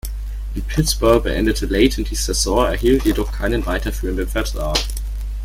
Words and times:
In 0.55 0.63
Pittsburgh 0.63 1.21
beendete 1.23 1.67
Leighton 1.67 2.03
die 2.05 2.15
Saison, 2.15 2.65
erhielt 2.65 3.05
jedoch 3.05 3.31
keinen 3.31 3.63
weiterführenden 3.67 4.27
Vertrag. 4.27 4.79